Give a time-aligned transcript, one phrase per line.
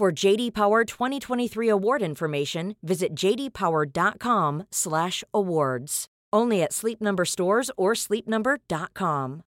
[0.00, 6.06] For JD Power 2023 award information, visit jdpower.com/awards.
[6.32, 9.42] Only at Sleep Number stores or sleepnumber.com.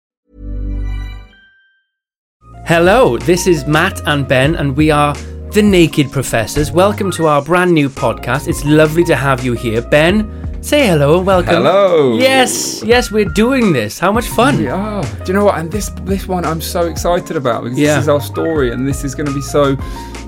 [2.65, 5.15] Hello, this is Matt and Ben, and we are
[5.53, 6.69] the Naked Professors.
[6.73, 8.49] Welcome to our brand new podcast.
[8.49, 10.29] It's lovely to have you here, Ben.
[10.61, 11.63] Say hello and welcome.
[11.63, 12.17] Hello.
[12.17, 13.99] Yes, yes, we're doing this.
[13.99, 14.57] How much fun!
[14.57, 15.01] We are.
[15.01, 15.57] Do you know what?
[15.57, 17.95] And this this one I'm so excited about because Yeah.
[17.95, 19.77] this is our story, and this is going to be so.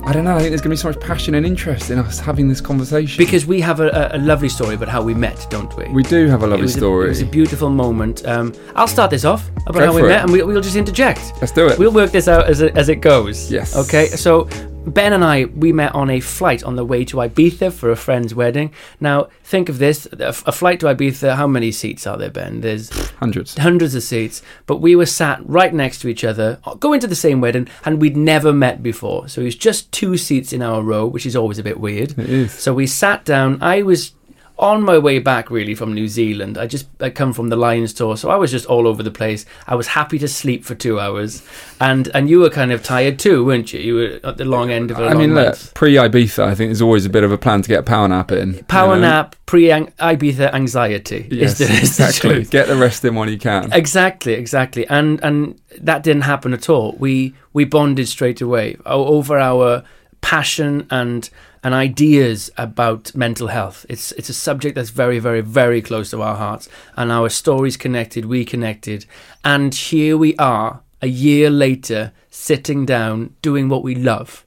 [0.06, 0.36] I don't know.
[0.36, 2.60] I think there's going to be so much passion and interest in us having this
[2.60, 3.18] conversation.
[3.24, 5.88] Because we have a, a, a lovely story about how we met, don't we?
[5.90, 7.06] we do have a It lovely a- story.
[7.06, 8.26] it was a beautiful moment.
[8.28, 10.08] Um, I'll start this off about Go how we it.
[10.08, 11.34] met, and we, we'll just interject.
[11.40, 11.80] Let's do it.
[11.80, 13.50] We'll work this out as it, as it goes.
[13.50, 13.76] Yes.
[13.78, 14.08] Okay.
[14.08, 14.50] So
[14.86, 17.96] Ben and I we met on a flight on the way to Ibiza for a
[17.96, 18.74] friend's wedding.
[19.00, 21.36] Now think of this: a, flight to Ibiza.
[21.36, 22.62] How many seats are there, Ben?
[22.62, 23.58] There's Hundreds.
[23.58, 27.16] hundreds of seats, but we were sat right next to each other, going to the
[27.16, 29.28] same wedding, and we'd never met before.
[29.30, 32.18] So it was just two seats in our row, which is always a bit weird.
[32.20, 32.54] It is.
[32.54, 33.62] So we sat down.
[33.62, 34.14] I was
[34.60, 36.58] on my way back really from New Zealand.
[36.58, 39.12] I just I come from the Lions tour, so I was just all over the
[39.12, 39.46] place.
[39.68, 41.42] I was happy to sleep for two hours,
[41.82, 43.80] and and you were kind of tired too, weren't you?
[43.80, 46.56] You were at the long end of a I long mean, look, pre Ibiza, I
[46.56, 48.54] think there's always a bit of a plan to get a power nap in.
[48.54, 49.02] you Power know?
[49.02, 51.28] nap, pre Ibiza anxiety.
[51.32, 52.30] is Yes, the- is the exactly.
[52.36, 52.50] truth.
[52.52, 53.74] Get the rest in when you can.
[53.74, 56.96] Exactly, exactly, and and that didn't happen at all.
[57.00, 59.84] We we bonded straight away over our
[60.24, 61.30] passion and
[61.64, 63.86] and ideas about mental health.
[63.88, 66.68] It's it's a subject that's very very very close to our hearts,
[66.98, 68.26] and our stories connected.
[68.26, 69.06] We connected,
[69.44, 74.46] and here we are a year later, sitting down doing what we love.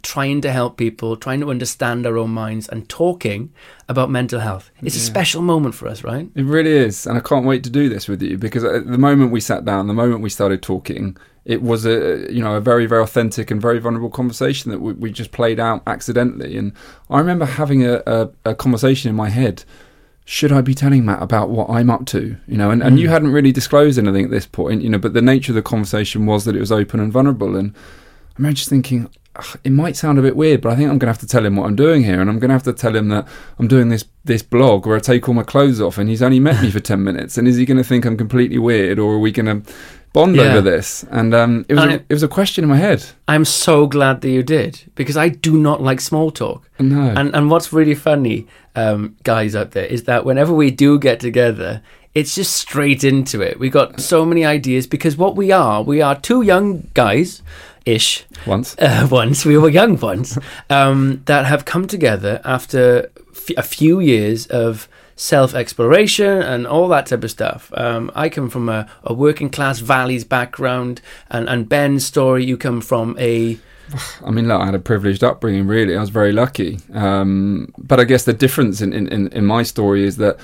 [0.00, 3.52] Trying to help people, trying to understand our own minds, and talking
[3.88, 4.70] about mental health.
[4.80, 6.28] It's a special moment for us, right?
[6.36, 8.96] It really is, and I can't wait to do this with you because at the
[8.96, 11.16] moment we sat down, the moment we started talking,
[11.48, 14.92] it was a you know a very very authentic and very vulnerable conversation that we,
[14.92, 16.56] we just played out accidentally.
[16.56, 16.72] And
[17.10, 19.64] I remember having a, a, a conversation in my head:
[20.26, 22.36] should I be telling Matt about what I'm up to?
[22.46, 23.10] You know, and, and you mm.
[23.10, 26.26] hadn't really disclosed anything at this point, you know, but the nature of the conversation
[26.26, 27.56] was that it was open and vulnerable.
[27.56, 29.10] And I remember just thinking.
[29.62, 31.46] It might sound a bit weird, but I think I'm going to have to tell
[31.46, 33.28] him what I'm doing here, and I'm going to have to tell him that
[33.60, 36.40] I'm doing this this blog where I take all my clothes off, and he's only
[36.40, 39.14] met me for ten minutes, and is he going to think I'm completely weird, or
[39.14, 39.72] are we going to
[40.12, 40.42] bond Yeah.
[40.52, 41.04] over this?
[41.10, 43.04] And um, it was And a, it- it was a question in my head.
[43.26, 46.68] I'm so glad that you did because I do not like small talk.
[46.78, 50.98] No, And and what's really funny, um, guys out there, is that whenever we do
[50.98, 51.82] get together,
[52.14, 53.58] it's just straight into it.
[53.58, 57.42] We got so many ideas because what we are, we are two young guys,
[57.84, 60.38] ish, once uh, once we were young ones,
[60.70, 66.88] um, that have come together after f- a few years of self exploration and all
[66.88, 67.70] that type of stuff.
[67.76, 72.56] Um, I come from a, a working class valleys background, and and Ben's story, you
[72.56, 73.58] come from a
[74.24, 75.96] I mean, look, I had a privileged upbringing, really.
[75.96, 76.78] I was very lucky.
[76.92, 80.38] Um, but I guess the difference in, in, in, in my story is that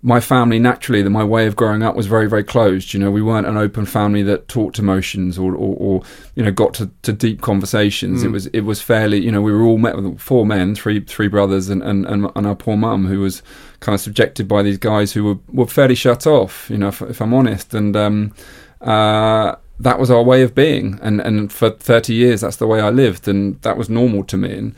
[0.00, 2.94] my family, naturally, that my way of growing up was very, very closed.
[2.94, 6.02] You know, we weren't an open family that talked emotions or, or, or
[6.36, 8.22] you know, got to, to deep conversations.
[8.22, 11.00] It was it was fairly, you know, we were all met with four men, three
[11.00, 13.42] three brothers, and, and, and, our poor mum, who was
[13.80, 17.02] kind of subjected by these guys who were, were fairly shut off, you know, if,
[17.02, 17.74] if I'm honest.
[17.74, 18.34] And um,
[18.80, 22.80] uh, that was our way of being, and and for thirty years, that's the way
[22.80, 24.52] I lived, and that was normal to me.
[24.52, 24.74] And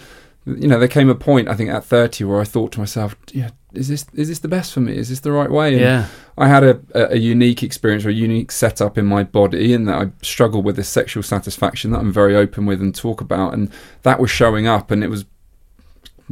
[0.47, 3.17] you know, there came a point I think at thirty where I thought to myself,
[3.33, 4.97] yeah, is this is this the best for me?
[4.97, 5.73] Is this the right way?
[5.73, 6.07] And yeah.
[6.37, 10.01] I had a, a, unique experience or a unique setup in my body, in that
[10.01, 13.71] I struggled with this sexual satisfaction that I'm very open with and talk about, and
[14.03, 15.25] that was showing up, and it was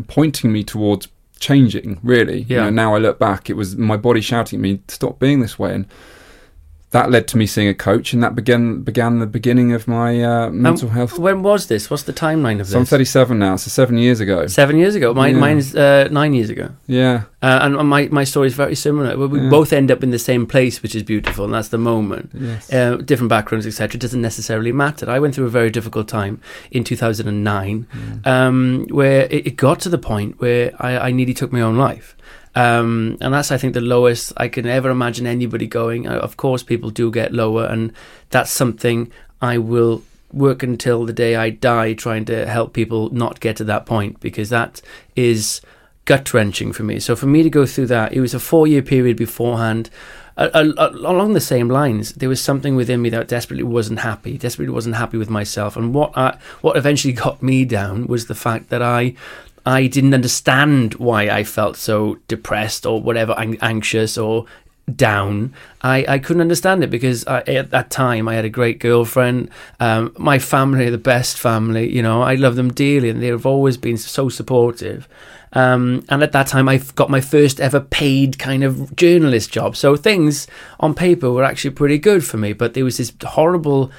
[0.07, 1.09] pointing me towards
[1.39, 2.01] changing.
[2.03, 2.65] Really, you Yeah.
[2.65, 5.59] know, now I look back, it was my body shouting at me, "Stop being this
[5.59, 5.87] way," and
[6.91, 10.23] that led to me seeing a coach, and that began began the beginning of my
[10.25, 11.19] uh, mental Um, health.
[11.19, 11.91] When was this?
[11.91, 12.71] What's the timeline of this?
[12.73, 14.47] So I'm 37 now, so seven years ago.
[14.47, 15.13] Seven years ago.
[15.13, 15.41] Mine, Yeah.
[15.41, 16.71] Mine's uh, nine years ago.
[16.87, 19.17] Yeah, Uh, and my, my story is very similar.
[19.19, 19.51] We, we Yeah.
[19.51, 22.31] both end up in the same place, which is beautiful, and that's the moment.
[22.35, 25.11] yes, Uh, different backgrounds, etc., It doesn't necessarily matter.
[25.11, 28.27] I went through a very difficult time in 2009, Mm.
[28.27, 31.77] um, where it, it got to the point where I, I nearly took my own
[31.77, 32.15] life.
[32.55, 36.07] Um, and that's, I think, the lowest I can ever imagine anybody going.
[36.07, 37.93] Uh, of course, people do get lower, and
[38.31, 40.03] that's something I will
[40.33, 44.21] work until the day I die trying to help people not get to that point
[44.21, 44.83] because that
[45.17, 45.61] is
[46.05, 46.99] gut wrenching for me.
[46.99, 49.91] So for me to go through that, it was a four year period beforehand.
[50.37, 54.39] Uh, along the same lines, there was something within me that desperately wasn't happy.
[54.39, 58.37] Desperately wasn't happy with myself, and what I, what eventually got me down was the
[58.37, 59.15] fact that I
[59.67, 64.47] I didn't understand why I felt so depressed or whatever, anxious or
[64.95, 65.53] down.
[65.83, 69.51] I, I couldn't understand it because I, at that time I had a great girlfriend.
[69.81, 73.47] Um, my family, are the best family, you know, I love them dearly and they've
[73.47, 75.09] always been so supportive.
[75.53, 79.77] Um, and at that time, I got my first ever paid kind of journalist job.
[79.77, 80.47] So things
[80.79, 83.91] on paper were actually pretty good for me, but there was this horrible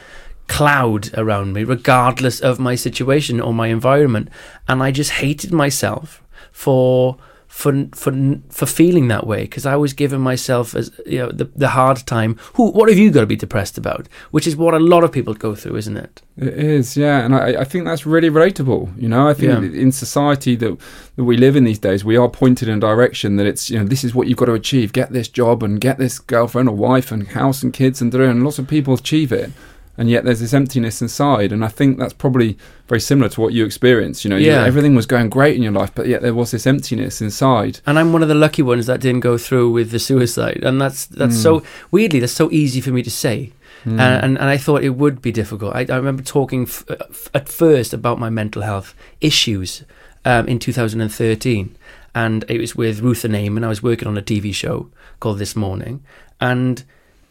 [0.49, 4.27] cloud around me, regardless of my situation or my environment.
[4.67, 7.17] And I just hated myself for
[7.47, 8.13] for for
[8.49, 11.97] for feeling that way because I was giving myself as you know the the hard
[12.05, 12.37] time.
[12.53, 14.07] Who what have you got to be depressed about?
[14.31, 16.21] Which is what a lot of people go through, isn't it?
[16.37, 19.01] It is, yeah, and I, I think that's really relatable.
[19.01, 19.81] You know, I think yeah.
[19.81, 20.77] in society that
[21.15, 23.79] that we live in these days, we are pointed in a direction that it's you
[23.79, 26.69] know this is what you've got to achieve: get this job and get this girlfriend
[26.69, 29.51] or wife and house and kids and and lots of people achieve it
[29.99, 32.57] and yet there's this emptiness inside and i think that's probably
[32.87, 34.61] very similar to what you experienced you know yeah.
[34.61, 37.81] You, everything was going great in your life but yet there was this emptiness inside
[37.85, 40.81] and i'm one of the lucky ones that didn't go through with the suicide and
[40.81, 41.43] that's that's mm.
[41.43, 43.51] so weirdly that's so easy for me to say
[43.85, 43.91] Mm.
[43.91, 45.73] And, and, and I thought it would be difficult.
[45.73, 49.85] I, I remember talking f- f- at first about my mental health issues
[50.25, 51.77] um, in 2013,
[52.13, 54.89] and it was with Ruth and and I was working on a TV show
[55.21, 56.03] called This Morning,
[56.41, 56.83] and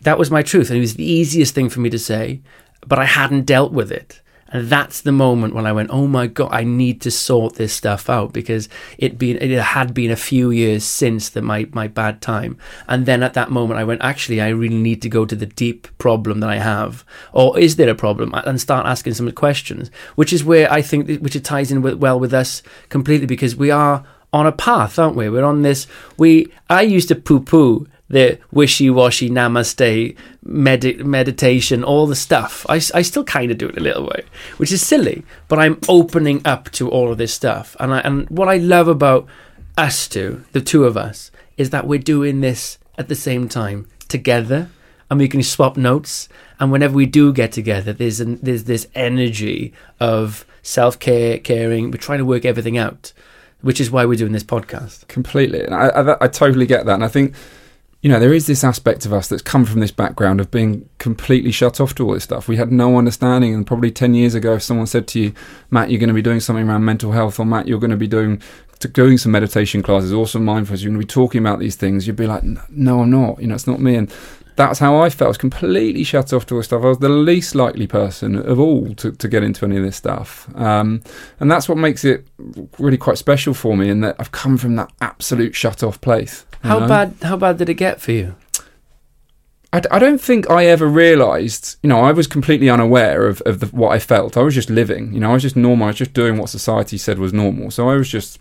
[0.02, 0.70] that was my truth.
[0.70, 2.40] And it was the easiest thing for me to say,
[2.86, 4.20] but I hadn't dealt with it.
[4.50, 7.74] And that's the moment when I went, oh my God, I need to sort this
[7.74, 11.86] stuff out because it been it had been a few years since the, my, my
[11.86, 12.56] bad time.
[12.86, 15.44] And then at that moment, I went, actually, I really need to go to the
[15.44, 17.04] deep problem that I have.
[17.34, 18.32] Or is there a problem?
[18.32, 21.96] And start asking some questions, which is where I think, which it ties in with,
[21.96, 24.02] well with us completely because we are
[24.32, 25.28] on a path, aren't we?
[25.28, 25.86] We're on this,
[26.16, 32.64] we, I used to poo poo the wishy-washy namaste med- meditation all the stuff.
[32.68, 34.24] I, I still kind of do it a little way
[34.56, 37.76] which is silly but i'm opening up to all of this stuff.
[37.80, 39.26] And I, and what i love about
[39.76, 43.86] us two the two of us is that we're doing this at the same time
[44.08, 44.70] together
[45.10, 46.28] and we can swap notes.
[46.60, 51.90] And whenever we do get together there's an, there's this energy of self-care caring.
[51.90, 53.12] We're trying to work everything out
[53.60, 55.08] which is why we're doing this podcast.
[55.08, 55.66] Completely.
[55.66, 56.94] I, I, I totally get that.
[56.94, 57.34] And i think
[58.00, 60.88] you know, there is this aspect of us that's come from this background of being
[60.98, 62.46] completely shut off to all this stuff.
[62.46, 65.32] We had no understanding, and probably 10 years ago, if someone said to you,
[65.70, 67.96] Matt, you're going to be doing something around mental health, or Matt, you're going to
[67.96, 68.40] be doing
[68.92, 72.06] doing some meditation classes or some mindfulness, you're going to be talking about these things,
[72.06, 73.40] you'd be like, no, I'm not.
[73.40, 73.96] You know, it's not me.
[73.96, 74.12] And
[74.58, 75.26] that's how I felt.
[75.26, 76.82] I was completely shut off to all this stuff.
[76.82, 79.94] I was the least likely person of all to, to get into any of this
[79.94, 80.48] stuff.
[80.56, 81.00] Um,
[81.38, 82.26] and that's what makes it
[82.78, 86.44] really quite special for me in that I've come from that absolute shut off place.
[86.62, 86.88] How know?
[86.88, 87.14] bad?
[87.22, 88.34] How bad did it get for you?
[89.72, 91.76] I, I don't think I ever realised.
[91.84, 94.36] You know, I was completely unaware of of the, what I felt.
[94.36, 95.12] I was just living.
[95.12, 95.84] You know, I was just normal.
[95.84, 97.70] I was just doing what society said was normal.
[97.70, 98.40] So I was just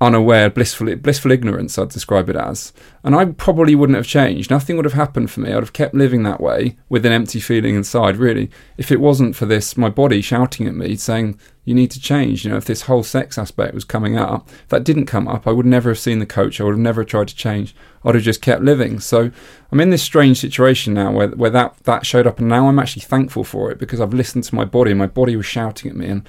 [0.00, 2.72] unaware, blissful, blissful ignorance, I'd describe it as.
[3.02, 4.50] And I probably wouldn't have changed.
[4.50, 5.52] Nothing would have happened for me.
[5.52, 9.34] I'd have kept living that way with an empty feeling inside, really, if it wasn't
[9.34, 12.44] for this, my body shouting at me, saying, you need to change.
[12.44, 15.46] You know, if this whole sex aspect was coming up, if that didn't come up,
[15.46, 16.60] I would never have seen the coach.
[16.60, 17.74] I would have never tried to change.
[18.04, 19.00] I'd have just kept living.
[19.00, 19.30] So
[19.70, 22.78] I'm in this strange situation now where, where that, that showed up, and now I'm
[22.78, 25.90] actually thankful for it because I've listened to my body, and my body was shouting
[25.90, 26.06] at me.
[26.06, 26.26] And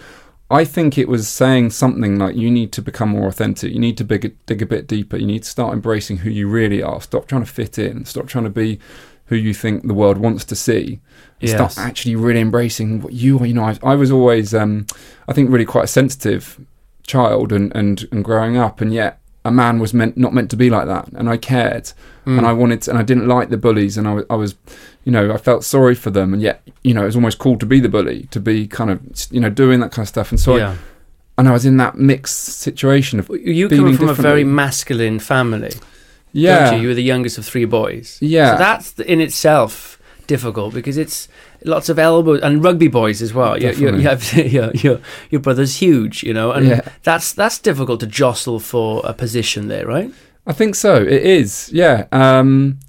[0.51, 3.71] I think it was saying something like you need to become more authentic.
[3.71, 5.17] You need to dig, dig a bit deeper.
[5.17, 6.99] You need to start embracing who you really are.
[7.01, 8.05] Stop trying to fit in.
[8.05, 8.79] Stop trying to be
[9.25, 11.01] who you think the world wants to see.
[11.39, 11.51] Yes.
[11.51, 13.45] Start actually really embracing what you are.
[13.45, 14.87] You know, I, I was always, um,
[15.27, 16.59] I think, really quite a sensitive
[17.05, 20.57] child and, and, and growing up, and yet a man was meant not meant to
[20.57, 21.85] be like that, and I cared,
[22.25, 22.37] mm.
[22.37, 24.55] and I wanted, to, and I didn't like the bullies, and I, I was,
[25.09, 27.57] you know, I felt sorry for them, and yet, you know, it was almost cool
[27.57, 29.01] to be the bully, to be kind of,
[29.31, 30.55] you know, doing that kind of stuff, and so.
[30.55, 30.73] Yeah.
[30.73, 30.77] I,
[31.39, 35.71] and I was in that mixed situation of you come from a very masculine family.
[36.33, 36.81] Yeah, you?
[36.81, 36.87] you?
[36.89, 38.17] were the youngest of three boys.
[38.21, 39.97] Yeah, so that's in itself
[40.27, 41.29] difficult because it's
[41.63, 43.57] lots of elbows and rugby boys as well.
[43.57, 44.99] You, you, you have your, your
[45.29, 46.81] your brother's huge, you know, and yeah.
[47.03, 50.11] that's that's difficult to jostle for a position there, right?
[50.45, 51.01] I think so.
[51.01, 52.05] It is, yeah.
[52.11, 52.79] Um,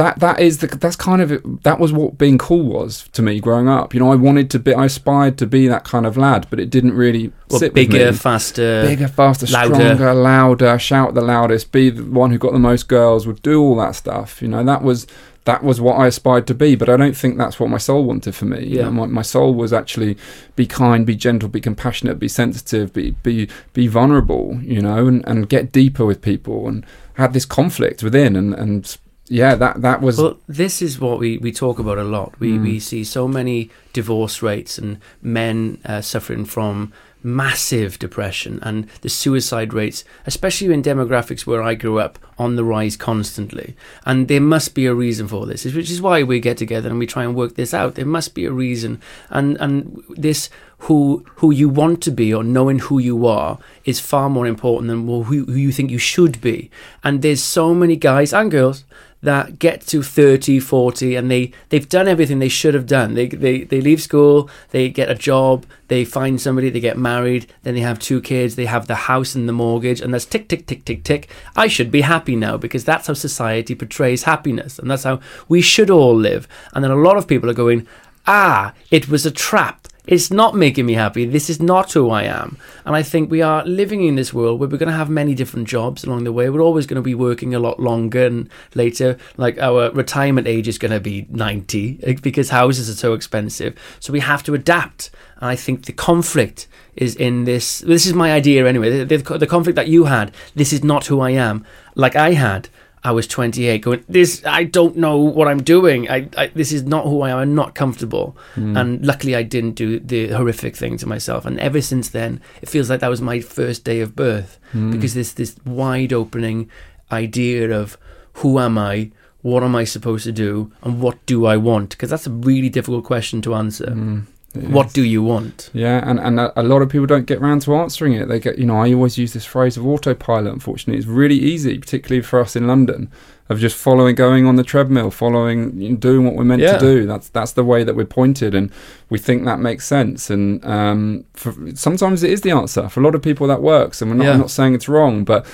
[0.00, 3.20] that that is the that's kind of it, that was what being cool was to
[3.20, 3.92] me growing up.
[3.92, 6.58] You know, I wanted to be, I aspired to be that kind of lad, but
[6.58, 9.74] it didn't really well, sit bigger, faster, bigger, faster, louder.
[9.74, 13.60] stronger, louder, shout the loudest, be the one who got the most girls, would do
[13.60, 14.40] all that stuff.
[14.40, 15.06] You know, that was
[15.44, 18.04] that was what I aspired to be, but I don't think that's what my soul
[18.04, 18.60] wanted for me.
[18.64, 18.84] You Yeah.
[18.84, 20.16] know, my, my soul was actually
[20.56, 25.22] be kind, be gentle, be compassionate, be sensitive, be be be vulnerable, you know, and,
[25.28, 28.96] and get deeper with people and had this conflict within and, and
[29.30, 32.34] yeah, that that was Well, this is what we, we talk about a lot.
[32.40, 32.62] We Mm.
[32.62, 39.08] we see so many divorce rates and men uh, suffering from massive depression and the
[39.08, 43.76] suicide rates, especially in demographics where I grew up, on the rise constantly.
[44.06, 46.98] And there must be a reason for this, which is why we get together and
[46.98, 47.94] we try and work this out.
[47.94, 50.50] There must be a reason, and and this
[50.86, 54.88] who who you want to be or knowing who you are is far more important
[54.88, 56.70] than who, who you think you should be.
[57.04, 58.84] And there's so many guys and girls
[59.22, 63.14] that get to 30 40 and they they've done everything they should have done.
[63.14, 67.52] They, they they leave school they get a job they find somebody they get married
[67.62, 70.48] then they have two kids they have the house and the mortgage and that's tick
[70.48, 71.28] tick tick tick tick.
[71.56, 75.60] I should be happy now because that's how society portrays happiness and that's how we
[75.60, 76.48] should all live.
[76.74, 77.86] And then a lot of people are going
[78.26, 81.26] ah it was a trap it's not making me happy.
[81.26, 82.56] This is not who I am.
[82.84, 85.34] And I think we are living in this world where we're going to have many
[85.34, 86.48] different jobs along the way.
[86.48, 89.18] We're always going to be working a lot longer and later.
[89.36, 93.78] Like our retirement age is going to be 90 eh, because houses are so expensive.
[94.00, 95.10] So we have to adapt.
[95.36, 96.66] And I think the conflict
[96.96, 97.80] is in this.
[97.80, 99.04] This is my idea anyway.
[99.04, 101.64] The, the, the conflict that you had, this is not who I am,
[101.94, 102.68] like I had.
[103.02, 106.10] I was 28 going, this, I don't know what I'm doing.
[106.10, 107.38] I, I this is not who I am.
[107.38, 108.36] I'm not comfortable.
[108.54, 108.76] Hmm.
[108.76, 111.46] And luckily I didn't do the horrific thing to myself.
[111.46, 114.90] And ever since then, it feels like that was my first day of birth hmm.
[114.90, 116.70] because this, this wide opening
[117.10, 117.96] idea of
[118.34, 119.12] who am I?
[119.42, 120.70] What am I supposed to do?
[120.82, 121.90] And what do I want?
[121.90, 123.90] Because that's a really difficult question to answer.
[123.90, 125.70] It What do you want?
[125.72, 128.26] Yeah, and, and a, a lot of people don't get round to answering it.
[128.26, 130.52] They get, you know, I always use this phrase of autopilot.
[130.52, 133.12] Unfortunately, it's really easy, particularly for us in London,
[133.48, 136.78] of just following, going on the treadmill, following, you know, doing what we're meant Yeah.
[136.78, 137.06] to do.
[137.06, 138.72] That's that's the way that we're pointed, and
[139.08, 140.30] we think that makes sense.
[140.30, 143.46] And um, for, sometimes it is the answer for a lot of people.
[143.46, 144.36] That works, and we're not, Yeah.
[144.36, 145.46] Not saying it's wrong, but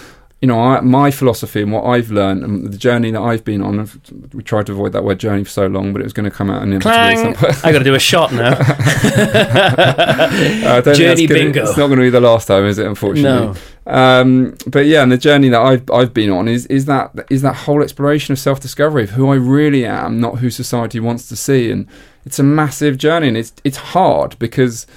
[0.43, 3.63] you know, I, my philosophy and what I've learned and the journey that I've been
[3.63, 3.89] on.
[4.35, 6.31] We tried to avoid that word journey for so long, but it was going to
[6.31, 7.35] come out inevitably.
[7.35, 7.55] Clang!
[7.65, 8.53] I got to do a shot now.
[8.53, 8.57] Uh,
[10.67, 11.63] I don't think Journey gonna- bingo.
[11.63, 12.87] It's not going to be the last time, is it?
[12.87, 13.59] Unfortunately.
[13.87, 13.93] no.
[13.93, 17.43] Um, but yeah, and the journey that I've I've been on is is that is
[17.43, 21.29] that whole exploration of self discovery of who I really am, not who society wants
[21.29, 21.87] to see, and
[22.25, 24.89] it's a massive journey, and it's it's hard because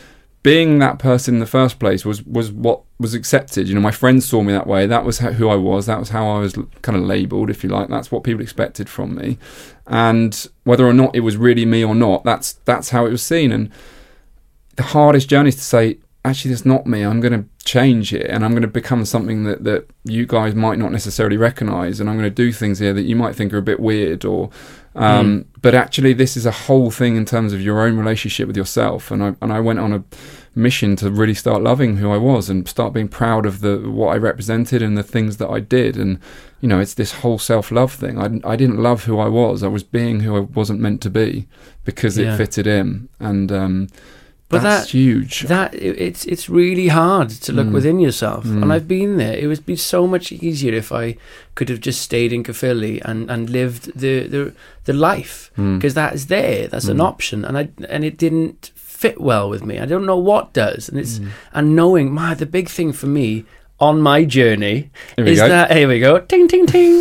[0.41, 3.67] being that person in the first place was was what was accepted.
[3.67, 4.85] You know, my friends saw me that way.
[4.85, 5.85] That was who I was.
[5.85, 7.89] That was how I was kind of labelled, if you like.
[7.89, 9.37] That's what people expected from me,
[9.87, 13.23] and whether or not it was really me or not, that's that's how it was
[13.23, 13.51] seen.
[13.51, 13.69] And
[14.75, 17.03] the hardest journey is to say, actually, that's not me.
[17.03, 20.55] I'm going to change it, and I'm going to become something that that you guys
[20.55, 23.53] might not necessarily recognise, and I'm going to do things here that you might think
[23.53, 24.49] are a bit weird or.
[24.95, 28.57] Um, But actually, this is a whole thing in terms of your own relationship with
[28.57, 30.03] yourself, and I and I went on a
[30.55, 34.15] mission to really start loving who I was and start being proud of the what
[34.15, 36.17] I represented and the things that I did, and
[36.61, 38.17] you know, it's this whole self love thing.
[38.17, 39.63] I I didn't love who I was.
[39.63, 41.45] I was being who I wasn't meant to be
[41.85, 43.87] because it fitted in, and um,
[44.49, 45.41] But that's that- huge.
[45.47, 47.73] that it's it's really hard to look Mm.
[47.73, 48.61] within yourself Mm.
[48.63, 51.15] and i've been there it would be so much easier if i
[51.55, 54.41] could have just stayed in Caerphilly and and lived the the,
[54.85, 55.77] the life Mm.
[55.77, 57.03] because that is there that's an Mm.
[57.11, 60.89] option and i and it didn't fit well with me i don't know what does
[60.89, 61.27] and it's Mm.
[61.53, 63.45] and knowing my the big thing for me
[63.79, 65.47] on my journey is go.
[65.47, 66.93] that here we go ting ting ting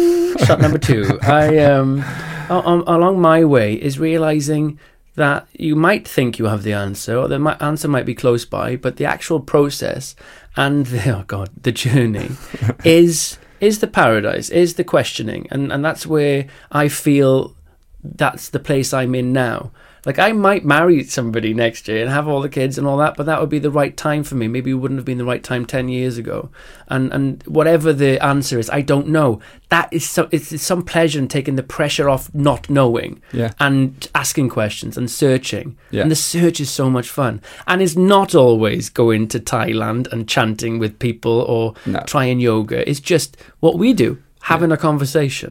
[0.46, 1.04] shot number two
[1.42, 2.04] i um
[2.50, 4.78] along my way is realizing
[5.18, 8.76] that you might think you have the answer or the answer might be close by
[8.76, 10.14] but the actual process
[10.56, 12.30] and the, oh god the journey
[12.84, 15.48] is is the paradise is the questioning.
[15.50, 17.54] And and that's where i feel
[18.02, 19.72] that's the place i'm in now
[20.08, 23.14] like i might marry somebody next year and have all the kids and all that
[23.16, 25.24] but that would be the right time for me maybe it wouldn't have been the
[25.32, 26.50] right time 10 years ago
[26.88, 29.38] and and whatever the answer is i don't know
[29.68, 33.52] that is so it's, it's some pleasure in taking the pressure off not knowing Yeah.
[33.60, 35.76] and asking questions and searching.
[35.90, 36.02] Yeah.
[36.02, 37.42] And the search is so much fun.
[37.66, 42.00] And it's not always going to Thailand and chanting with people or No.
[42.06, 42.88] trying yoga.
[42.88, 45.50] It's just what we do, having a conversation.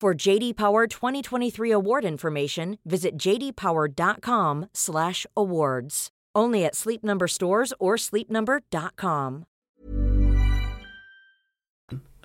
[0.00, 6.08] For JD Power 2023 award information, visit jdpower.com/awards.
[6.36, 9.44] Only at Sleep Number stores or sleepnumber.com.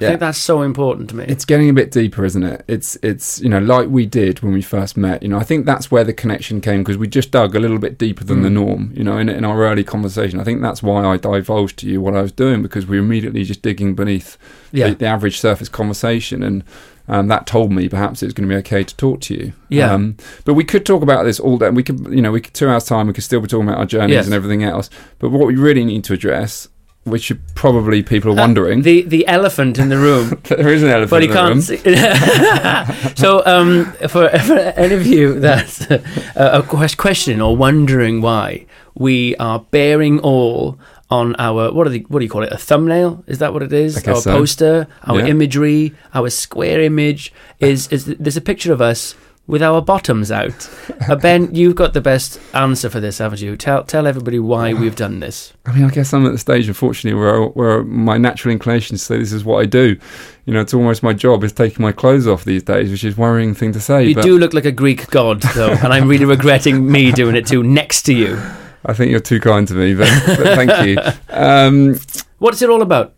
[0.02, 1.26] I think that's so important to me.
[1.28, 2.64] It's getting a bit deeper, isn't it?
[2.70, 5.22] It's it's you know like we did when we first met.
[5.22, 7.80] You know, I think that's where the connection came because we just dug a little
[7.80, 8.44] bit deeper than Mm.
[8.44, 8.94] the norm.
[8.96, 12.00] You know, in, in our early conversation, I think that's why I divulged to you
[12.00, 14.38] what I was doing because we were immediately just digging beneath
[14.72, 14.88] yeah.
[14.88, 16.64] the, the average surface conversation, and
[17.10, 19.54] um, that told me perhaps it was going to be okay to talk to you.
[19.70, 19.92] Yeah.
[19.94, 21.70] Um, but we could talk about this all day.
[21.72, 23.08] We could, you know, we could two hours time.
[23.08, 24.26] We could still be talking about our journeys Yes.
[24.26, 24.90] and everything else.
[25.18, 26.68] But what we really need to address,
[27.06, 30.40] which probably people are Uh, wondering, the the elephant in the room.
[30.50, 33.16] there is an elephant but he in the can't see.
[33.16, 39.36] so, um, for, for any of you that's uh, a question or wondering why we
[39.38, 40.78] are bearing all
[41.10, 42.52] on our what are the what do you call it?
[42.52, 43.24] A thumbnail?
[43.28, 44.06] Is that what it is?
[44.08, 44.32] I our so.
[44.38, 44.88] poster?
[45.04, 45.28] Our Yeah.
[45.28, 45.94] imagery?
[46.14, 47.34] Our square image?
[47.60, 49.16] Is is there's a picture of us
[49.48, 50.70] with our bottoms out.
[51.10, 53.58] Uh, Ben you've got the best answer for this haven't you?
[53.58, 55.52] Tell tell everybody why we've done this.
[55.66, 59.02] I mean, I guess I'm at the stage, unfortunately, where where my natural inclination is
[59.02, 59.98] to say this is what I do.
[60.46, 63.18] You know, it's almost my job is taking my clothes off these days, which is
[63.18, 64.06] a worrying thing to say.
[64.06, 67.36] you but do look like a Greek god though and I'm really regretting me doing
[67.36, 68.40] it too next to you
[68.86, 70.98] I think you're too kind to me, but, but thank you.
[71.30, 71.98] Um,
[72.40, 73.14] What's it all about?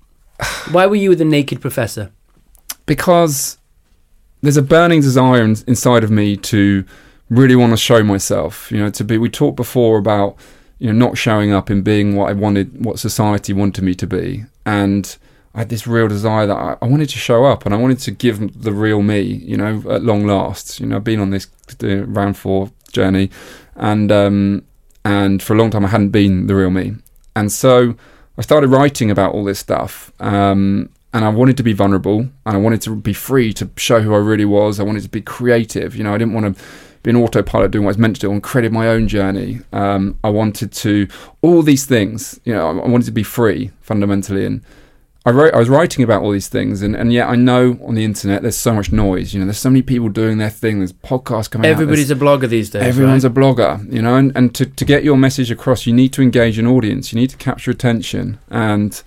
[0.72, 2.12] Why were you the naked professor?
[2.92, 3.58] because
[4.42, 6.84] there's a burning desire in, inside of me to
[7.30, 8.72] really want to show myself.
[8.72, 9.18] You know, to be.
[9.18, 10.36] We talked before about
[10.80, 14.08] you know not showing up and being what I wanted, what society wanted me to
[14.08, 15.18] be, and
[15.56, 18.00] I had this real desire that I, I wanted to show up and I wanted
[18.00, 19.22] to give the real me.
[19.22, 20.80] You know, at long last.
[20.82, 21.48] You know, I've been on this
[21.82, 23.30] uh, round four journey,
[23.76, 24.66] and um,
[25.04, 26.96] and for a long time I hadn't been the real me,
[27.36, 27.96] and so
[28.38, 30.12] I started writing about all this stuff.
[30.20, 34.00] Um, and I wanted to be vulnerable and I wanted to be free to show
[34.02, 34.80] who I really was.
[34.80, 35.96] I wanted to be creative.
[35.96, 36.64] You know, I didn't want to
[37.04, 39.60] be an autopilot doing what I was meant to do and created my own journey.
[39.74, 41.08] Um, I wanted to,
[41.42, 44.46] all these things, you know, I wanted to be free fundamentally.
[44.46, 44.62] And
[45.24, 46.82] I wrote, I was writing about all these things.
[46.82, 49.34] And, and yet I know on the internet there's so much noise.
[49.34, 50.80] You know, there's so many people doing their thing.
[50.80, 51.74] There's podcasts coming out.
[51.74, 52.82] Everybody's there's- a blogger these days.
[52.82, 53.32] Everyone's right?
[53.32, 56.22] a blogger, you know, and, and to, to get your message across, you need to
[56.24, 57.14] engage an audience.
[57.14, 58.40] You need to capture attention.
[58.50, 59.02] And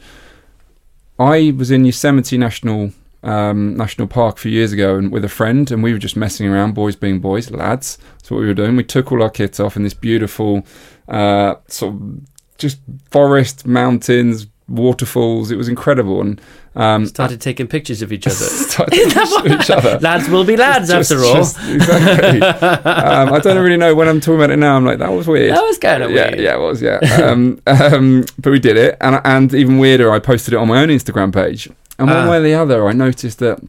[1.18, 2.92] I was in Yosemite National
[3.24, 6.16] um, National Park a few years ago and with a friend, and we were just
[6.16, 7.98] messing around, boys being boys, lads.
[8.18, 8.77] That's what we were doing.
[8.77, 10.64] We took all our kits off in this beautiful
[11.09, 12.20] uh, sort of
[12.59, 12.79] just
[13.11, 15.50] forest, mountains, waterfalls.
[15.50, 16.40] It was incredible, and
[16.74, 18.35] um, started taking pictures of each other.
[18.37, 19.98] started to show each other.
[20.00, 21.35] lads will be lads Just- after all.
[21.35, 22.40] just- exactly.
[22.42, 24.77] um, I don't really know when I'm talking about it now.
[24.77, 25.53] I'm like, that was weird.
[25.53, 26.40] that was kind of yeah, weird.
[26.40, 26.98] yeah, it was, yeah.
[27.24, 30.81] um, um, but we did it, and and even weirder, I posted it on my
[30.83, 32.31] own Instagram page, and one Ah.
[32.31, 33.61] way or the other, I noticed that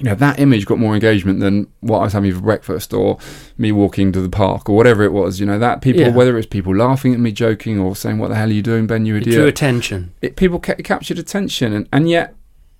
[0.00, 3.18] you know that image got more engagement than what I was having for breakfast or
[3.58, 5.38] me walking to the park or whatever it was.
[5.40, 6.08] You know that people, Yeah.
[6.14, 8.86] whether it's people laughing at me, joking, or saying, "What the hell are you doing,
[8.86, 9.04] Ben?
[9.06, 10.12] You It idiot." drew attention.
[10.22, 12.34] it, people ca- captured attention and, and yet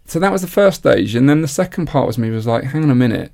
[0.07, 2.65] so that was the first stage and then the second part was me was like
[2.65, 3.31] hang on a minute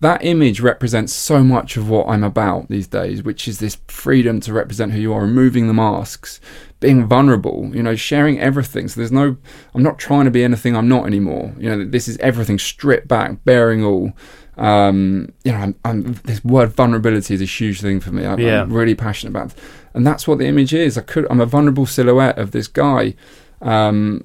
[0.00, 4.40] that image represents so much of what i'm about these days which is this freedom
[4.40, 6.40] to represent who you are removing the masks
[6.80, 9.36] being vulnerable you know sharing everything so there's no
[9.74, 13.08] i'm not trying to be anything i'm not anymore you know this is everything stripped
[13.08, 14.12] back bearing all
[14.58, 18.26] um, you know, I'm, I'm, this word vulnerability is a huge thing for me.
[18.26, 18.62] I'm, Yeah.
[18.62, 19.58] I'm really passionate about, it.
[19.94, 20.98] and that's what the image is.
[20.98, 23.14] I could, I'm a vulnerable silhouette of this guy.
[23.62, 24.24] Um,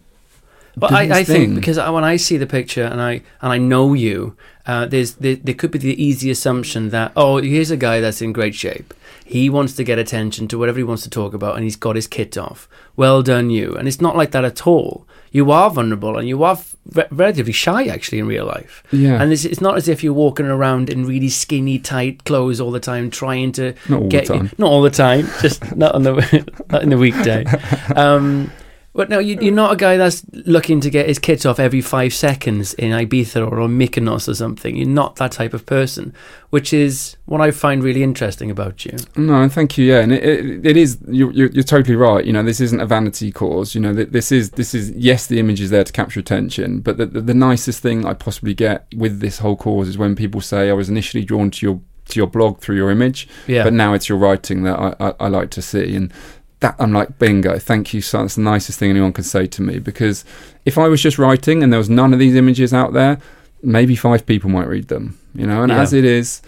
[0.76, 3.58] But I, I think because I, when I see the picture and I and I
[3.58, 7.78] know you, uh, there's there, there could be the easy assumption that oh here's a
[7.78, 8.94] guy that's in great shape.
[9.26, 11.96] He wants to get attention to whatever he wants to talk about, and he's got
[11.96, 12.68] his kit off.
[12.96, 13.74] Well done, you.
[13.76, 15.08] And it's not like that at all.
[15.32, 16.58] You are vulnerable, and you are
[16.94, 18.84] re- relatively shy actually in real life.
[18.92, 19.20] Yeah.
[19.22, 22.70] And it's, it's not as if you're walking around in really skinny, tight clothes all
[22.70, 24.52] the time, trying to Not all the get time.
[24.58, 27.46] not all the time, just not on the not in the weekday.
[27.96, 28.52] Um,
[28.94, 31.82] but no, you, you're not a guy that's looking to get his kit off every
[31.82, 34.76] five seconds in Ibiza or on Mykonos or something.
[34.76, 36.14] You're not that type of person,
[36.52, 38.96] which is what I find really interesting about you.
[39.16, 39.86] No, thank you.
[39.86, 41.00] Yeah, and it, it, it is.
[41.08, 42.24] You're, you're, you're totally right.
[42.24, 43.74] You know, this isn't a vanity cause.
[43.74, 46.98] You know, this is this is yes, the image is there to capture attention, but
[46.98, 50.40] the, the, the nicest thing I possibly get with this whole cause is when people
[50.42, 53.64] say I was initially drawn to your to your blog through your image, Yeah.
[53.64, 56.14] but now it's your writing that I, I, I like to see and.
[56.64, 58.00] That I'm like bingo, thank you.
[58.02, 60.24] So that's the nicest thing anyone can say to me because
[60.64, 63.18] if I was just writing and there was none of these images out there,
[63.62, 65.62] maybe five people might read them, you know.
[65.64, 65.82] And Yeah.
[65.82, 66.42] as it is,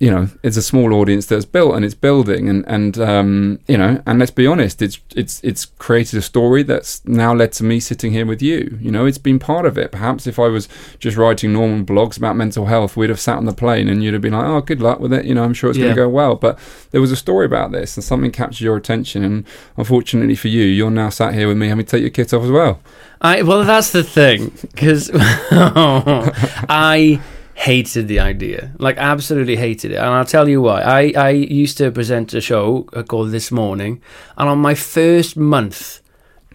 [0.00, 3.76] you know it's a small audience that's built and it's building and and um, you
[3.76, 7.64] know and let's be honest it's it's it's created a story that's now led to
[7.64, 8.78] me sitting here with you.
[8.80, 9.90] You know it's been part of it.
[9.90, 10.68] Perhaps if I was
[11.00, 14.12] just writing normal blogs about mental health we'd have sat on the plane and you'd
[14.14, 15.24] have been like oh good luck with it.
[15.24, 15.86] You know I'm sure it's Yeah.
[15.86, 16.36] going to go well.
[16.36, 16.60] But
[16.92, 19.44] there was a story about this and something captured your attention and
[19.76, 22.44] unfortunately for you you're now sat here with me having to take your kit off
[22.44, 22.80] as well.
[23.20, 25.10] I well, that's the thing because
[26.70, 27.20] I
[27.58, 30.80] hated the idea, like absolutely hated it, and I'll tell you why.
[30.80, 34.00] I I used to present a show uh, called This Morning,
[34.36, 36.00] and on my first month,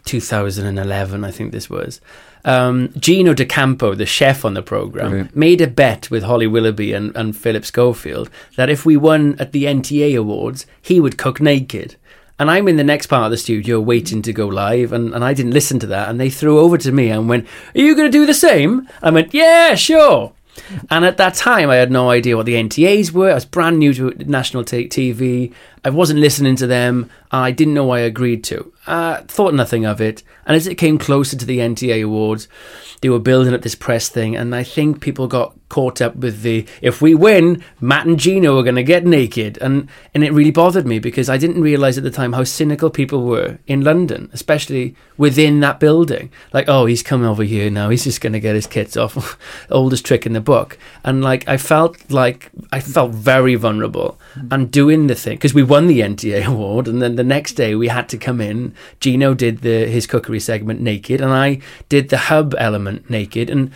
[0.05, 1.99] 2011, I think this was.
[2.45, 5.35] Um, Gino D'Acampo, the chef on the program, Brilliant.
[5.35, 9.53] made a bet with Holly Willoughby and, and Philip Schofield that if we won at
[9.53, 11.95] the NTA Awards, he would cook naked.
[12.39, 15.23] And I'm in the next part of the studio waiting to go live, and, and
[15.23, 16.09] I didn't listen to that.
[16.09, 18.87] And they threw over to me and went, Are you going to do the same?
[19.01, 20.33] I went, Yeah, sure.
[20.89, 23.31] And at that time, I had no idea what the NTAs were.
[23.31, 25.53] I was brand new to national t- TV.
[25.85, 27.09] I wasn't listening to them.
[27.31, 28.71] I didn't know I agreed to.
[28.85, 30.23] Uh, thought nothing of it.
[30.45, 32.47] And as it came closer to the NTA Awards,
[33.01, 34.35] they were building up this press thing.
[34.35, 38.59] And I think people got caught up with the if we win, Matt and Gino
[38.59, 39.57] are going to get naked.
[39.59, 42.89] And, and it really bothered me because I didn't realize at the time how cynical
[42.89, 46.31] people were in London, especially within that building.
[46.53, 47.89] Like, oh, he's coming over here now.
[47.89, 49.39] He's just going to get his kits off.
[49.71, 50.77] Oldest trick in the book.
[51.03, 54.19] And like, I felt like I felt very vulnerable
[54.51, 56.87] and doing the thing because we won the NTA award.
[56.87, 58.75] And then the next day we had to come in.
[58.99, 61.59] Gino did the his cookery segment naked, and I
[61.89, 63.49] did the hub element naked.
[63.49, 63.71] And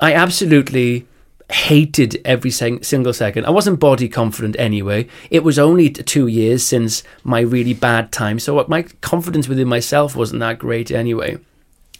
[0.00, 1.06] I absolutely
[1.52, 3.44] hated every sing- single second.
[3.44, 5.06] I wasn't body confident anyway.
[5.30, 9.68] It was only t- two years since my really bad time, so my confidence within
[9.68, 11.36] myself wasn't that great anyway.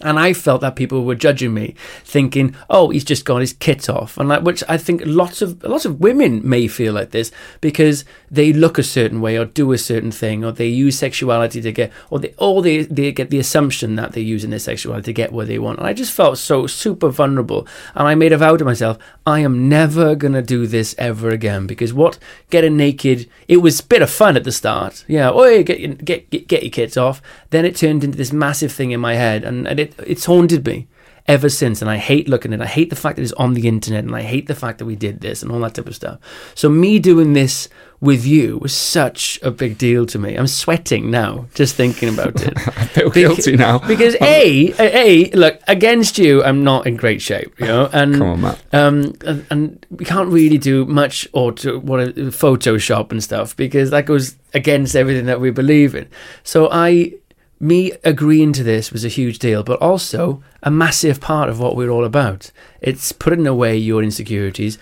[0.04, 3.88] And I felt that people were judging me, thinking, "Oh, he's just got his kit
[3.88, 7.32] off," and like, which I think lots of lots of women may feel like this
[7.60, 11.60] because they look a certain way or do a certain thing, or they use sexuality
[11.62, 15.06] to get, or they, or they they get the assumption that they're using their sexuality
[15.06, 15.78] to get what they want.
[15.78, 19.40] And I just felt so super vulnerable, and I made a vow to myself, I
[19.40, 22.18] am never gonna do this ever again because what
[22.50, 25.30] getting naked, it was a bit of fun at the start, yeah.
[25.30, 27.22] Oh, get get get, get your kits off.
[27.50, 30.66] Then it turned into this massive thing in my head, and, and it it's haunted
[30.66, 30.88] me
[31.26, 31.80] ever since.
[31.80, 32.62] And I hate looking at it.
[32.62, 34.86] I hate the fact that it's on the internet, and I hate the fact that
[34.86, 36.18] we did this and all that type of stuff.
[36.54, 37.68] So me doing this
[38.00, 40.36] with you was such a big deal to me.
[40.36, 42.52] I'm sweating now just thinking about it.
[42.76, 47.22] I feel Bec- guilty now because a, a look against you, I'm not in great
[47.22, 51.26] shape, you know, and come on Matt um, and, and we can't really do much
[51.32, 55.94] or to what a Photoshop and stuff because that goes against everything that we believe
[55.94, 56.06] in.
[56.42, 57.14] So I,
[57.60, 61.76] me agreeing to this was a huge deal, but also a massive part of what
[61.76, 62.50] we're all about.
[62.80, 64.78] It's putting away your insecurities,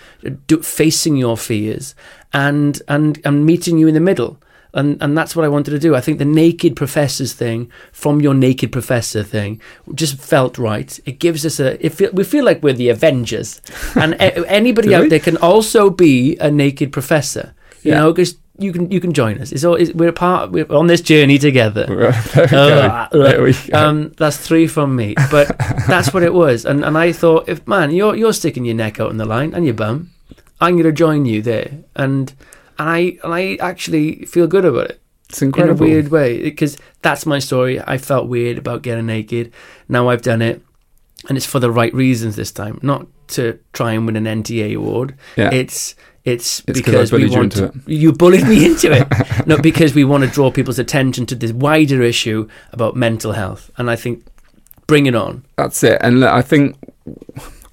[0.47, 1.95] do, facing your fears,
[2.33, 4.39] and and and meeting you in the middle.
[4.75, 5.93] And and that's what I wanted to do.
[5.95, 9.61] I think the naked professors thing from your naked professor thing
[9.93, 10.99] just felt right.
[11.05, 11.83] It gives us a.
[11.85, 13.61] It feel, we feel like we're the Avengers,
[13.95, 17.53] and a, anybody out there can also be a naked professor.
[17.83, 17.99] You Yeah.
[17.99, 19.51] know, because you can you can join us.
[19.51, 20.51] It's all it's, we're a part.
[20.51, 21.85] We're on this journey together.
[21.85, 22.57] there we go.
[22.57, 23.77] Uh, There we go.
[23.77, 26.65] Um, that's three from me, but that's what it was.
[26.65, 29.53] And and I thought, if man, you're you're sticking your neck out in the line
[29.53, 30.11] and your bum,
[30.61, 31.71] I'm going to join you there.
[31.95, 32.33] And
[32.77, 34.99] and I and I actually feel good about it
[35.33, 37.81] it's in a incredible weird way because that's my story.
[37.81, 39.51] I felt weird about getting naked.
[39.89, 40.61] Now I've done it,
[41.27, 44.75] and it's for the right reasons this time, not to try and win an NTA
[44.75, 45.15] award.
[45.35, 49.07] yeah It's it's, It's because we you want into to, you bullied me into it.
[49.47, 53.69] not because we want to draw people's attention to this wider issue about mental health,
[53.77, 54.25] and I think
[54.87, 55.43] bring it on.
[55.57, 55.97] That's it.
[56.01, 56.77] And look, I think,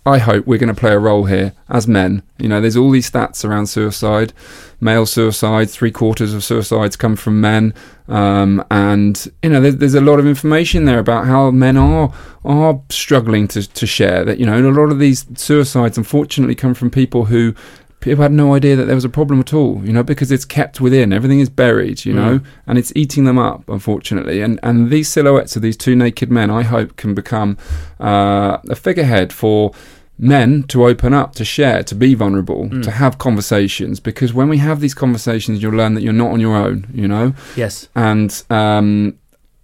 [0.05, 2.23] I hope we're going to play a role here as men.
[2.39, 4.33] You know, there's all these stats around suicide,
[4.81, 7.75] male suicide, three quarters of suicides come from men.
[8.09, 12.13] Um, and, you know, there's, there's a lot of information there about how men are
[12.45, 16.55] are struggling to, to share that, you know, and a lot of these suicides unfortunately
[16.55, 17.55] come from people who
[18.01, 20.45] people had no idea that there was a problem at all, you know, because it's
[20.45, 21.13] kept within.
[21.13, 24.41] Everything is buried, you know, and it's eating them up, unfortunately.
[24.43, 27.57] And and these silhouettes of these two naked men, I hope, can become
[28.01, 29.73] uh, a figurehead for
[30.19, 32.83] men to open up, to share, to be vulnerable, Mm.
[32.83, 34.01] to have conversations.
[34.01, 37.09] Because when we have these conversations, you'll learn that you're not on your own, you
[37.09, 37.33] know.
[37.57, 39.15] Yes, And um,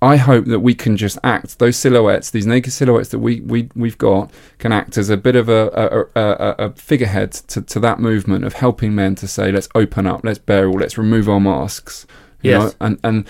[0.02, 3.70] I hope that we can just act those silhouettes, these naked silhouettes that we we
[3.74, 7.80] we've got, can act as a bit of a a, a, a- figurehead to, to
[7.80, 11.28] that movement of helping men to say, let's open up, let's bear all, let's remove
[11.28, 12.06] our masks.
[12.42, 12.62] You Yes.
[12.62, 12.72] know?
[12.86, 13.26] and and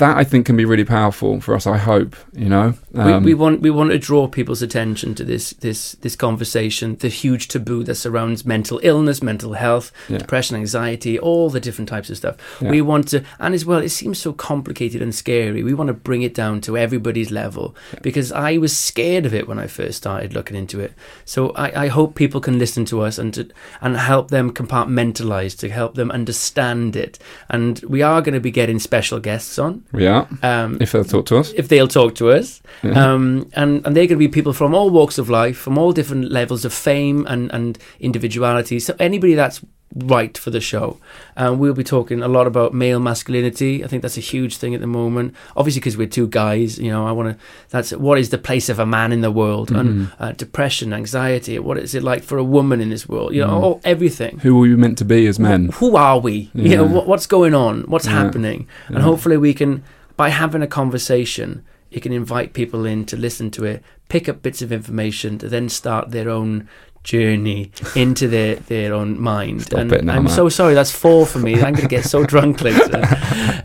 [0.00, 1.66] that I think can be really powerful for us.
[1.66, 2.74] I hope you know.
[2.94, 6.96] Um, we, we want we want to draw people's attention to this this this conversation,
[6.96, 10.18] the huge taboo that surrounds mental illness, mental health, Yeah.
[10.18, 12.36] depression, anxiety, all the different types of stuff.
[12.60, 12.70] Yeah.
[12.70, 15.62] We want to, and as well, it seems so complicated and scary.
[15.62, 19.46] We want to bring it down to everybody's level because I was scared of it
[19.46, 20.92] when I first started looking into it.
[21.24, 23.48] So I, I hope people can listen to us and to,
[23.80, 27.18] and help them compartmentalize to help them understand it.
[27.48, 29.84] And we are going to be getting special guests on.
[29.92, 31.52] We are Um, if they'll talk to us.
[31.56, 32.62] if they'll talk to us.
[32.82, 33.12] Yeah.
[33.12, 35.92] Um, and, and they're going to be people from all walks of life, from all
[35.92, 38.78] different levels of fame and, and individuality.
[38.80, 39.60] So anybody that's
[39.94, 40.98] right for the show.
[41.36, 43.82] Um, we'll be talking a lot about male masculinity.
[43.84, 45.34] I think that's a huge thing at the moment.
[45.56, 47.44] Obviously, because we're two guys, you know, I want to.
[47.70, 50.22] That's what is the place of a man in the world, and Mm-hmm.
[50.22, 51.58] uh, depression, anxiety.
[51.58, 53.34] What is it like for a woman in this world?
[53.34, 53.62] You know, Mm.
[53.62, 54.38] all, everything.
[54.40, 55.70] Who are we meant to be as men?
[55.74, 56.50] Who are we?
[56.54, 56.92] You know, Yeah.
[56.92, 57.82] what, what's going on?
[57.88, 58.12] What's Yeah.
[58.12, 58.68] happening?
[58.88, 59.02] And Yeah.
[59.02, 59.82] hopefully, we can,
[60.16, 64.42] by having a conversation, you can invite people in to listen to it, pick up
[64.42, 66.68] bits of information to then start their own
[67.10, 69.62] journey into their, their own mind.
[69.62, 70.32] Stop and now, I'm Matt.
[70.32, 71.54] so sorry, that's four for me.
[71.54, 73.00] I'm going to get so drunk later.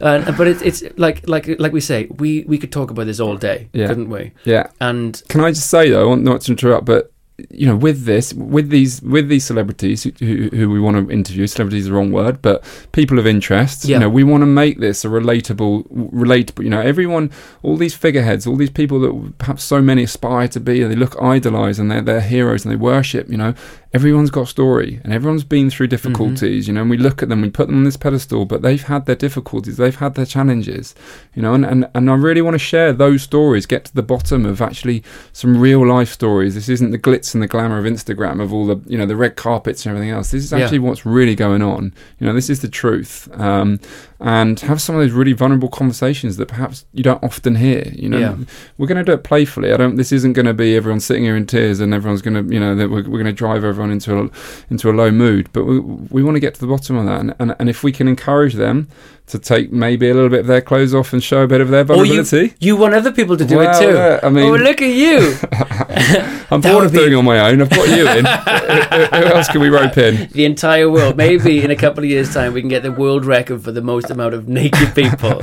[0.01, 3.19] Uh, but it, it's like like like we say, we, we could talk about this
[3.19, 3.87] all day, Yeah.
[3.87, 4.33] couldn't we?
[4.43, 4.67] Yeah.
[4.81, 7.11] And Can I just say though, I want not to interrupt, but
[7.49, 11.13] you know, with this, with these, with these celebrities who, who, who we want to
[11.13, 13.83] interview, celebrities is the wrong word, but people of interest.
[13.83, 13.95] Yeah.
[13.95, 16.63] You know, we want to make this a relatable, relatable.
[16.63, 20.59] You know, everyone, all these figureheads, all these people that perhaps so many aspire to
[20.59, 23.29] be, and they look idolized, and they're they're heroes, and they worship.
[23.29, 23.53] You know,
[23.93, 26.63] everyone's got a story, and everyone's been through difficulties.
[26.63, 26.69] Mm-hmm.
[26.69, 28.81] You know, and we look at them, we put them on this pedestal, but they've
[28.81, 30.95] had their difficulties, they've had their challenges.
[31.33, 34.03] You know, and and, and I really want to share those stories, get to the
[34.03, 36.55] bottom of actually some real life stories.
[36.55, 39.15] This isn't the glitz and the glamour of Instagram of all the you know the
[39.15, 40.31] red carpets and everything else.
[40.31, 40.59] This is Yeah.
[40.59, 41.93] actually what's really going on.
[42.19, 43.27] You know, this is the truth.
[43.39, 43.79] Um,
[44.19, 47.91] and have some of those really vulnerable conversations that perhaps you don't often hear.
[47.93, 48.35] You know, Yeah.
[48.77, 49.73] we're going to do it playfully.
[49.73, 49.95] I don't.
[49.97, 52.59] This isn't going to be everyone sitting here in tears and everyone's going to you
[52.59, 54.29] know that we're, we're going to drive everyone into a
[54.69, 55.49] into a low mood.
[55.53, 57.19] But we we want to get to the bottom of that.
[57.19, 58.87] And, and and if we can encourage them
[59.27, 61.69] to take maybe a little bit of their clothes off and show a bit of
[61.69, 62.53] their or you, vulnerability.
[62.59, 63.93] you want other people to do Well, it too.
[63.93, 65.35] yeah, I mean- oh, look at you.
[66.51, 67.59] I'm bored of be- doing it on my own.
[67.61, 68.25] I've got you in.
[68.25, 70.29] who, who else can we rope in?
[70.31, 71.17] the entire world.
[71.17, 73.81] Maybe in a couple of years' time, we can get the world record for the
[73.81, 75.41] most amount of naked people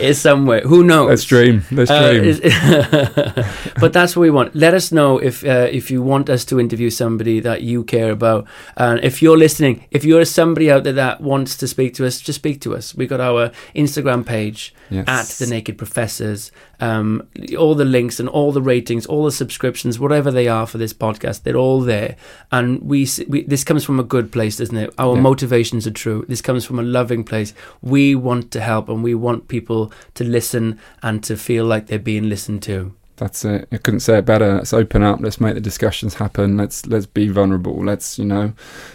[0.00, 0.60] is somewhere.
[0.60, 1.08] Who knows?
[1.08, 1.62] Let's dream.
[1.70, 3.46] Let's Uh, dream.
[3.80, 4.54] but that's what we want.
[4.54, 8.10] Let us know if uh, if you want us to interview somebody that you care
[8.10, 12.06] about, and if you're listening, if you're somebody out there that wants to speak to
[12.06, 12.94] us, just speak to us.
[12.94, 15.06] We got our Instagram page Yes.
[15.08, 16.50] at the Naked Professors.
[16.80, 17.26] Um,
[17.58, 20.92] all the links and all the ratings, all the subscriptions, whatever they are for this
[20.92, 22.16] podcast, they're all there.
[22.52, 24.92] And we, we this comes from a good place, doesn't it?
[24.98, 25.22] Our Yeah.
[25.22, 26.24] motivations are true.
[26.28, 27.54] This comes from a loving place.
[27.80, 31.98] We want to help, and we want people to listen and to feel like they're
[31.98, 32.92] being listened to.
[33.16, 33.68] That's it.
[33.70, 34.54] I couldn't say it better.
[34.56, 35.20] Let's open up.
[35.20, 36.56] Let's make the discussions happen.
[36.56, 37.84] Let's let's be vulnerable.
[37.84, 38.52] Let's you know,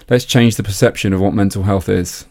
[0.10, 2.26] let's change the perception of what mental health is.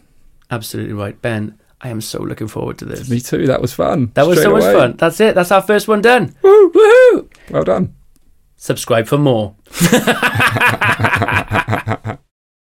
[0.51, 1.57] Absolutely right, Ben.
[1.81, 3.09] I am so looking forward to this.
[3.09, 3.47] Me too.
[3.47, 4.11] That was fun.
[4.15, 4.97] That was Straight so much fun.
[4.97, 5.35] That's it.
[5.35, 6.35] That's our first one done.
[6.41, 6.71] Woo!
[6.71, 7.29] Woohoo!
[7.49, 7.95] Well done.
[8.57, 9.55] Subscribe for more.